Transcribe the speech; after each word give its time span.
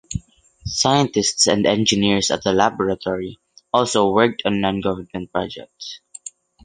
Scientists 0.65 1.45
and 1.45 1.67
engineers 1.67 2.31
at 2.31 2.41
the 2.43 2.51
Laboratory 2.51 3.37
also 3.71 4.09
worked 4.09 4.41
on 4.45 4.59
non-government 4.59 5.31
projects. 5.31 5.99